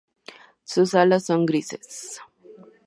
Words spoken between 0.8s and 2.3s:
alas son grises.